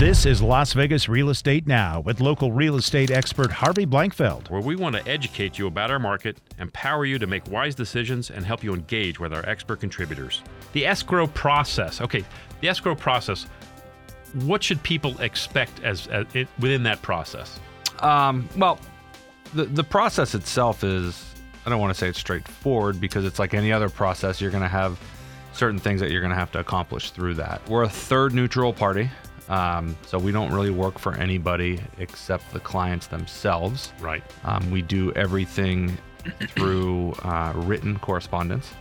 This 0.00 0.24
is 0.24 0.40
Las 0.40 0.72
Vegas 0.72 1.10
Real 1.10 1.28
Estate 1.28 1.66
Now 1.66 2.00
with 2.00 2.22
local 2.22 2.52
real 2.52 2.76
estate 2.76 3.10
expert 3.10 3.52
Harvey 3.52 3.84
Blankfeld. 3.84 4.48
where 4.48 4.62
we 4.62 4.74
want 4.74 4.96
to 4.96 5.06
educate 5.06 5.58
you 5.58 5.66
about 5.66 5.90
our 5.90 5.98
market, 5.98 6.38
empower 6.58 7.04
you 7.04 7.18
to 7.18 7.26
make 7.26 7.46
wise 7.50 7.74
decisions, 7.74 8.30
and 8.30 8.46
help 8.46 8.64
you 8.64 8.72
engage 8.72 9.20
with 9.20 9.34
our 9.34 9.46
expert 9.46 9.78
contributors. 9.78 10.40
The 10.72 10.86
escrow 10.86 11.26
process. 11.26 12.00
Okay, 12.00 12.24
the 12.62 12.68
escrow 12.70 12.94
process. 12.94 13.44
What 14.44 14.62
should 14.62 14.82
people 14.82 15.20
expect 15.20 15.84
as, 15.84 16.06
as 16.06 16.24
it, 16.34 16.48
within 16.58 16.82
that 16.84 17.02
process? 17.02 17.60
Um, 17.98 18.48
well, 18.56 18.80
the 19.52 19.66
the 19.66 19.84
process 19.84 20.34
itself 20.34 20.82
is 20.82 21.22
I 21.66 21.68
don't 21.68 21.78
want 21.78 21.92
to 21.92 21.98
say 21.98 22.08
it's 22.08 22.18
straightforward 22.18 23.02
because 23.02 23.26
it's 23.26 23.38
like 23.38 23.52
any 23.52 23.70
other 23.70 23.90
process. 23.90 24.40
You're 24.40 24.50
going 24.50 24.62
to 24.62 24.68
have 24.68 24.98
certain 25.52 25.78
things 25.78 26.00
that 26.00 26.10
you're 26.10 26.22
going 26.22 26.32
to 26.32 26.38
have 26.38 26.52
to 26.52 26.58
accomplish 26.58 27.10
through 27.10 27.34
that. 27.34 27.60
We're 27.68 27.82
a 27.82 27.88
third 27.88 28.32
neutral 28.32 28.72
party, 28.72 29.10
um, 29.50 29.96
so 30.06 30.18
we 30.18 30.32
don't 30.32 30.52
really 30.52 30.70
work 30.70 30.98
for 30.98 31.14
anybody 31.14 31.80
except 31.98 32.50
the 32.52 32.60
clients 32.60 33.08
themselves. 33.08 33.92
Right. 34.00 34.22
Um, 34.44 34.70
we 34.70 34.80
do 34.80 35.12
everything 35.12 35.98
through 36.50 37.12
uh, 37.22 37.52
written 37.54 37.98
correspondence. 37.98 38.72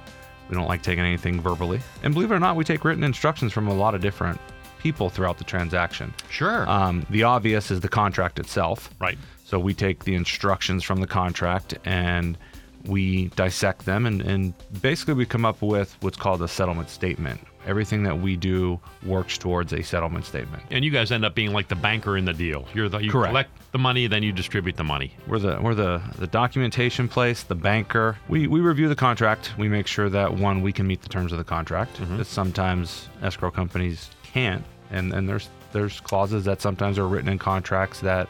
We 0.49 0.55
don't 0.55 0.67
like 0.67 0.81
taking 0.81 1.03
anything 1.03 1.41
verbally, 1.41 1.79
and 2.03 2.13
believe 2.13 2.31
it 2.31 2.35
or 2.35 2.39
not, 2.39 2.55
we 2.55 2.63
take 2.63 2.83
written 2.85 3.03
instructions 3.03 3.51
from 3.53 3.67
a 3.67 3.73
lot 3.73 3.93
of 3.93 4.01
different 4.01 4.39
people 4.79 5.09
throughout 5.09 5.37
the 5.37 5.43
transaction. 5.43 6.13
Sure. 6.29 6.67
Um, 6.69 7.05
the 7.09 7.23
obvious 7.23 7.69
is 7.69 7.81
the 7.81 7.89
contract 7.89 8.39
itself. 8.39 8.89
right. 8.99 9.17
So 9.43 9.57
we 9.59 9.73
take 9.73 10.03
the 10.03 10.13
instructions 10.13 10.83
from 10.83 11.01
the 11.01 11.07
contract 11.07 11.75
and 11.83 12.37
we 12.85 13.27
dissect 13.29 13.85
them, 13.85 14.05
and, 14.05 14.21
and 14.21 14.53
basically 14.81 15.13
we 15.13 15.25
come 15.25 15.45
up 15.45 15.61
with 15.61 15.95
what's 16.01 16.17
called 16.17 16.41
a 16.41 16.47
settlement 16.47 16.89
statement. 16.89 17.39
Everything 17.67 18.03
that 18.03 18.17
we 18.17 18.35
do 18.37 18.79
works 19.05 19.37
towards 19.37 19.73
a 19.73 19.83
settlement 19.83 20.25
statement. 20.25 20.63
And 20.71 20.83
you 20.83 20.91
guys 20.91 21.11
end 21.11 21.25
up 21.25 21.35
being 21.35 21.51
like 21.51 21.67
the 21.67 21.75
banker 21.75 22.17
in 22.17 22.25
the 22.25 22.33
deal. 22.33 22.65
You're 22.73 22.87
the 22.87 22.99
you 22.99 23.11
Correct. 23.11 23.31
collect 23.31 23.71
the 23.73 23.77
money, 23.77 24.07
then 24.07 24.23
you 24.23 24.31
distribute 24.31 24.77
the 24.77 24.83
money. 24.83 25.13
We're 25.27 25.39
the 25.39 25.59
we're 25.61 25.75
the 25.75 26.01
the 26.17 26.25
documentation 26.27 27.09
place, 27.09 27.43
the 27.43 27.55
banker. 27.55 28.17
We 28.29 28.47
we 28.47 28.61
review 28.61 28.87
the 28.87 28.95
contract. 28.95 29.57
We 29.57 29.67
make 29.67 29.87
sure 29.87 30.09
that 30.09 30.33
one 30.33 30.61
we 30.61 30.71
can 30.71 30.87
meet 30.87 31.01
the 31.01 31.09
terms 31.09 31.31
of 31.31 31.37
the 31.37 31.43
contract. 31.43 31.97
Mm-hmm. 31.97 32.17
That 32.17 32.25
sometimes 32.25 33.09
escrow 33.21 33.51
companies 33.51 34.09
can't, 34.23 34.63
and 34.89 35.13
and 35.13 35.27
there's 35.27 35.49
there's 35.73 35.99
clauses 35.99 36.45
that 36.45 36.61
sometimes 36.61 36.97
are 36.97 37.07
written 37.07 37.29
in 37.29 37.37
contracts 37.37 37.99
that 37.99 38.29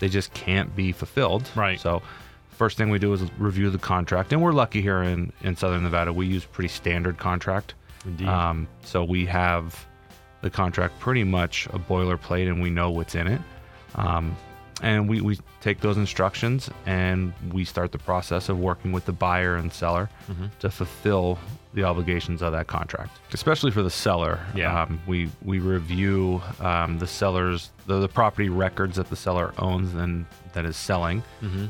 they 0.00 0.08
just 0.08 0.32
can't 0.34 0.74
be 0.74 0.92
fulfilled. 0.92 1.48
Right. 1.54 1.78
So 1.78 2.02
first 2.60 2.76
thing 2.76 2.90
we 2.90 2.98
do 2.98 3.10
is 3.14 3.22
review 3.38 3.70
the 3.70 3.78
contract, 3.78 4.34
and 4.34 4.42
we're 4.42 4.52
lucky 4.52 4.82
here 4.82 5.02
in 5.02 5.32
in 5.40 5.56
Southern 5.56 5.82
Nevada. 5.82 6.12
We 6.12 6.26
use 6.26 6.44
pretty 6.44 6.68
standard 6.68 7.16
contract. 7.16 7.72
Indeed. 8.04 8.28
Um, 8.28 8.68
so 8.84 9.02
we 9.02 9.24
have 9.24 9.86
the 10.42 10.50
contract 10.50 11.00
pretty 11.00 11.24
much 11.24 11.66
a 11.68 11.78
boilerplate, 11.78 12.48
and 12.48 12.60
we 12.60 12.68
know 12.68 12.90
what's 12.90 13.14
in 13.14 13.28
it. 13.28 13.40
Um, 13.94 14.36
and 14.82 15.08
we, 15.08 15.20
we 15.20 15.38
take 15.60 15.80
those 15.80 15.96
instructions 15.96 16.70
and 16.86 17.32
we 17.52 17.64
start 17.64 17.92
the 17.92 17.98
process 17.98 18.48
of 18.48 18.58
working 18.58 18.92
with 18.92 19.04
the 19.04 19.12
buyer 19.12 19.56
and 19.56 19.72
seller 19.72 20.08
to 20.60 20.70
fulfill 20.70 21.38
the 21.74 21.84
obligations 21.84 22.42
of 22.42 22.50
that 22.52 22.66
contract. 22.66 23.18
Especially 23.32 23.70
for 23.70 23.82
the 23.82 23.90
seller, 23.90 24.40
Yeah. 24.56 24.82
um, 24.82 25.00
we 25.06 25.30
we 25.42 25.58
review 25.60 26.42
um, 26.60 26.98
the 26.98 27.06
seller's 27.06 27.70
the, 27.86 28.00
the 28.00 28.08
property 28.08 28.48
records 28.48 28.96
that 28.96 29.08
the 29.08 29.16
seller 29.16 29.52
owns 29.58 29.94
and 29.94 30.26
that 30.52 30.64
is 30.64 30.76
selling, 30.76 31.22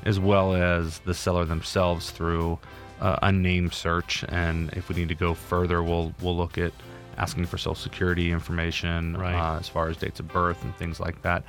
as 0.07 0.19
well 0.19 0.55
as 0.55 1.01
the 1.01 1.13
seller 1.15 1.45
themselves 1.45 2.11
through 2.11 2.59
uh, 3.01 3.19
a 3.23 3.31
name 3.33 3.71
search. 3.71 4.25
And 4.29 4.71
if 4.73 4.89
we 4.89 4.95
need 4.97 5.09
to 5.09 5.15
go 5.15 5.35
further, 5.35 5.83
we'll 5.83 6.15
we'll 6.23 6.37
look 6.37 6.57
at 6.57 6.73
asking 7.19 7.45
for 7.45 7.59
social 7.59 7.75
security 7.75 8.33
information 8.33 9.15
Right. 9.19 9.35
uh, 9.35 9.59
as 9.59 9.69
far 9.69 9.89
as 9.91 9.99
dates 9.99 10.21
of 10.21 10.29
birth 10.29 10.63
and 10.65 10.75
things 10.77 10.99
like 11.01 11.21
that. 11.23 11.43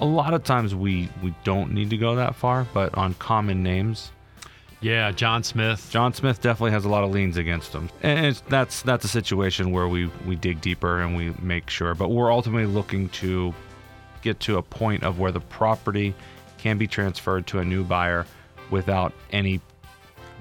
A 0.00 0.04
lot 0.04 0.34
of 0.34 0.44
times 0.44 0.74
we 0.74 1.08
we 1.22 1.34
don't 1.44 1.72
need 1.72 1.90
to 1.90 1.96
go 1.96 2.14
that 2.16 2.34
far, 2.34 2.66
but 2.72 2.96
on 2.96 3.14
common 3.14 3.62
names, 3.62 4.12
yeah, 4.80 5.10
John 5.10 5.42
Smith. 5.42 5.88
John 5.90 6.12
Smith 6.12 6.40
definitely 6.40 6.70
has 6.70 6.84
a 6.84 6.88
lot 6.88 7.02
of 7.02 7.10
liens 7.10 7.36
against 7.36 7.72
him, 7.72 7.90
and 8.02 8.26
it's, 8.26 8.40
that's 8.42 8.82
that's 8.82 9.04
a 9.04 9.08
situation 9.08 9.72
where 9.72 9.88
we 9.88 10.06
we 10.24 10.36
dig 10.36 10.60
deeper 10.60 11.00
and 11.00 11.16
we 11.16 11.34
make 11.42 11.68
sure. 11.68 11.94
But 11.94 12.10
we're 12.10 12.32
ultimately 12.32 12.66
looking 12.66 13.08
to 13.10 13.52
get 14.22 14.38
to 14.40 14.58
a 14.58 14.62
point 14.62 15.02
of 15.02 15.18
where 15.18 15.32
the 15.32 15.40
property 15.40 16.14
can 16.58 16.78
be 16.78 16.86
transferred 16.86 17.46
to 17.48 17.58
a 17.58 17.64
new 17.64 17.82
buyer 17.82 18.26
without 18.70 19.12
any 19.32 19.60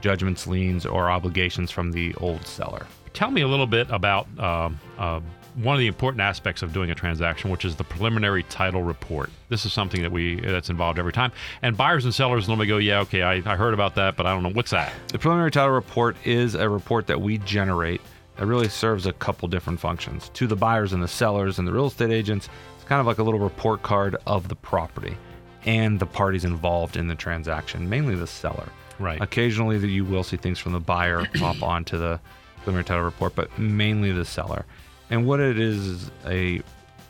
judgments, 0.02 0.46
liens, 0.46 0.86
or 0.86 1.10
obligations 1.10 1.72
from 1.72 1.92
the 1.92 2.14
old 2.16 2.46
seller. 2.46 2.86
Tell 3.14 3.32
me 3.32 3.42
a 3.42 3.48
little 3.48 3.66
bit 3.68 3.90
about 3.90 4.28
um, 4.40 4.80
uh, 5.00 5.20
one 5.58 5.76
of 5.76 5.80
the 5.80 5.88
important 5.88 6.22
aspects 6.22 6.62
of 6.62 6.72
doing 6.72 6.92
a 6.92 6.96
transaction, 6.96 7.50
which 7.50 7.66
is 7.66 7.76
the 7.76 7.84
preliminary 7.84 8.44
title 8.44 8.84
report. 8.84 9.32
This 9.50 9.66
is 9.66 9.74
something 9.74 10.04
that 10.04 10.12
we 10.12 10.40
that's 10.40 10.70
involved 10.70 11.00
every 11.00 11.14
time. 11.14 11.32
And 11.62 11.76
buyers 11.76 12.06
and 12.06 12.14
sellers 12.14 12.48
normally 12.48 12.68
go, 12.68 12.78
"Yeah, 12.78 13.00
okay, 13.02 13.24
I, 13.24 13.42
I 13.46 13.56
heard 13.56 13.74
about 13.74 13.96
that, 13.96 14.16
but 14.16 14.26
I 14.26 14.34
don't 14.34 14.44
know 14.44 14.52
what's 14.52 14.72
that." 14.72 14.94
The 15.08 15.20
preliminary 15.20 15.52
title 15.52 15.72
report 15.72 16.16
is 16.26 16.54
a 16.56 16.70
report 16.70 17.08
that 17.08 17.20
we 17.20 17.40
generate 17.40 18.02
that 18.36 18.46
really 18.46 18.70
serves 18.70 19.08
a 19.08 19.14
couple 19.14 19.48
different 19.48 19.80
functions. 19.80 20.30
To 20.36 20.46
the 20.46 20.56
buyers 20.56 20.94
and 20.94 21.02
the 21.02 21.08
sellers 21.08 21.58
and 21.58 21.68
the 21.68 21.74
real 21.74 21.88
estate 21.88 22.12
agents, 22.12 22.50
it's 22.76 22.84
kind 22.86 23.00
of 23.02 23.08
like 23.08 23.18
a 23.18 23.24
little 23.24 23.40
report 23.40 23.82
card 23.82 24.16
of 24.28 24.48
the 24.48 24.56
property 24.56 25.18
and 25.66 26.00
the 26.00 26.06
parties 26.06 26.46
involved 26.46 26.98
in 26.98 27.08
the 27.08 27.16
transaction, 27.16 27.90
mainly 27.90 28.16
the 28.16 28.28
seller. 28.28 28.70
Right. 29.00 29.22
Occasionally, 29.22 29.78
you 29.90 30.06
will 30.06 30.24
see 30.24 30.38
things 30.38 30.60
from 30.60 30.74
the 30.74 30.80
buyer 30.80 31.26
pop 31.36 31.62
onto 31.64 31.98
the 31.98 32.20
preliminary 32.58 32.86
title 32.86 33.04
report, 33.04 33.36
but 33.36 33.58
mainly 33.58 34.12
the 34.12 34.26
seller. 34.26 34.66
And 35.10 35.26
what 35.26 35.40
it 35.40 35.60
is 35.60 35.86
is 35.86 36.12
a 36.26 36.62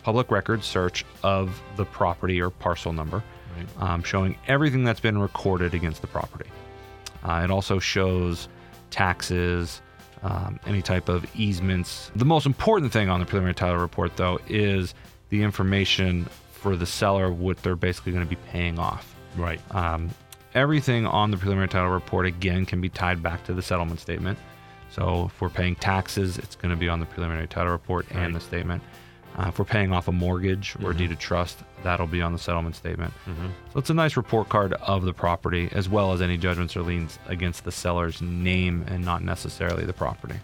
public 0.04 0.32
record 0.32 0.64
search 0.64 1.04
of 1.24 1.62
the 1.76 1.86
property 1.86 2.42
or 2.42 2.50
parcel 2.50 2.94
number, 2.94 3.24
um, 3.80 4.04
showing 4.04 4.38
everything 4.48 4.84
that's 4.84 5.00
been 5.00 5.18
recorded 5.18 5.74
against 5.74 6.02
the 6.02 6.08
property. 6.08 6.50
Uh, 7.24 7.42
it 7.44 7.52
also 7.52 7.80
shows 7.80 8.48
taxes, 8.90 9.82
um, 10.24 10.60
any 10.66 10.82
type 10.82 11.10
of 11.10 11.26
easements. 11.36 12.12
The 12.16 12.26
most 12.26 12.46
important 12.46 12.92
thing 12.94 13.10
on 13.10 13.20
the 13.20 13.26
preliminary 13.26 13.56
title 13.56 13.78
report, 13.78 14.16
though, 14.16 14.40
is 14.48 14.94
the 15.30 15.44
information 15.44 16.26
for 16.52 16.76
the 16.76 16.86
seller, 16.86 17.32
what 17.32 17.58
they're 17.64 17.76
basically 17.76 18.12
going 18.14 18.24
to 18.24 18.30
be 18.30 18.42
paying 18.50 18.80
off. 18.80 19.16
Right. 19.36 19.60
Um, 19.76 20.10
everything 20.54 21.06
on 21.06 21.32
the 21.32 21.38
preliminary 21.38 21.68
title 21.68 21.90
report, 21.90 22.26
again, 22.26 22.66
can 22.66 22.82
be 22.82 22.90
tied 22.90 23.22
back 23.22 23.44
to 23.46 23.54
the 23.54 23.62
settlement 23.62 24.00
statement. 24.00 24.40
So 24.90 25.26
if 25.26 25.42
we're 25.42 25.50
paying 25.50 25.76
taxes, 25.76 26.38
it's 26.38 26.56
going 26.56 26.70
to 26.72 26.76
be 26.76 26.90
on 26.90 27.00
the 27.00 27.06
preliminary 27.06 27.48
title 27.48 27.72
report 27.72 28.06
and 28.12 28.34
the 28.36 28.40
statement. 28.40 28.82
Uh, 29.38 29.50
if 29.50 29.60
we're 29.60 29.66
paying 29.66 29.94
off 29.94 30.08
a 30.08 30.12
mortgage 30.12 30.76
or 30.84 30.94
deed 30.94 31.12
of 31.12 31.20
trust, 31.20 31.60
that'll 31.84 32.08
be 32.08 32.22
on 32.24 32.34
the 32.34 32.40
settlement 32.40 32.76
statement. 32.76 33.14
So 33.72 33.80
it's 33.80 33.92
a 33.92 33.94
nice 33.94 34.18
report 34.18 34.50
card 34.50 34.74
of 34.74 35.04
the 35.04 35.14
property, 35.14 35.70
as 35.74 35.88
well 35.88 36.12
as 36.12 36.22
any 36.22 36.38
judgments 36.38 36.76
or 36.76 36.82
liens 36.82 37.20
against 37.28 37.64
the 37.64 37.72
seller's 37.72 38.20
name 38.22 38.84
and 38.88 39.06
not 39.06 39.22
necessarily 39.24 39.86
the 39.86 39.94
property. 39.94 40.36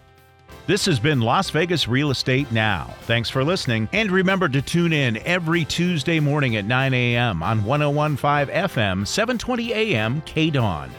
This 0.66 0.86
has 0.86 0.98
been 1.00 1.20
Las 1.20 1.50
Vegas 1.50 1.88
Real 1.88 2.10
Estate 2.10 2.50
Now. 2.52 2.94
Thanks 3.02 3.28
for 3.28 3.42
listening. 3.44 3.88
And 3.92 4.10
remember 4.10 4.48
to 4.48 4.62
tune 4.62 4.92
in 4.92 5.18
every 5.26 5.64
Tuesday 5.64 6.20
morning 6.20 6.56
at 6.56 6.64
9 6.64 6.94
a.m. 6.94 7.42
on 7.42 7.64
1015 7.64 8.54
FM, 8.54 9.06
720 9.06 9.72
a.m. 9.72 10.22
K 10.22 10.50
Dawn. 10.50 10.90